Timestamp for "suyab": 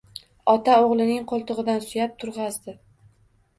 1.91-2.19